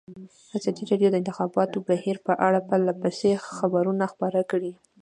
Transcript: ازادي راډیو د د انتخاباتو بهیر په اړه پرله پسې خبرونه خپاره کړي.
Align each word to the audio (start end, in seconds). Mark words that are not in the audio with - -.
ازادي 0.57 0.83
راډیو 0.91 1.09
د 1.11 1.13
د 1.15 1.19
انتخاباتو 1.21 1.77
بهیر 1.89 2.17
په 2.27 2.33
اړه 2.47 2.59
پرله 2.69 2.93
پسې 3.01 3.31
خبرونه 3.57 4.03
خپاره 4.13 4.41
کړي. 4.51 4.71